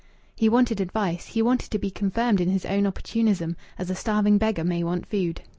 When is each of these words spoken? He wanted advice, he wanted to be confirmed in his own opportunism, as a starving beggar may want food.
He 0.35 0.49
wanted 0.49 0.81
advice, 0.81 1.27
he 1.27 1.43
wanted 1.43 1.69
to 1.69 1.77
be 1.77 1.91
confirmed 1.91 2.41
in 2.41 2.49
his 2.49 2.65
own 2.65 2.87
opportunism, 2.87 3.55
as 3.77 3.91
a 3.91 3.95
starving 3.95 4.39
beggar 4.39 4.63
may 4.63 4.83
want 4.83 5.05
food. 5.05 5.43